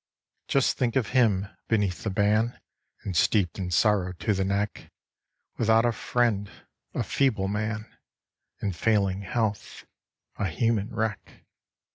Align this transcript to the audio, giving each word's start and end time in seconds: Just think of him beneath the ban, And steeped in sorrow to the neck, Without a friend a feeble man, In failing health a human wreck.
Just 0.47 0.79
think 0.79 0.95
of 0.95 1.09
him 1.09 1.45
beneath 1.69 2.01
the 2.03 2.09
ban, 2.09 2.59
And 3.03 3.15
steeped 3.15 3.59
in 3.59 3.69
sorrow 3.69 4.13
to 4.13 4.33
the 4.33 4.43
neck, 4.43 4.89
Without 5.59 5.85
a 5.85 5.91
friend 5.91 6.49
a 6.95 7.03
feeble 7.03 7.47
man, 7.47 7.85
In 8.63 8.71
failing 8.71 9.21
health 9.21 9.85
a 10.39 10.47
human 10.47 10.89
wreck. 10.91 11.45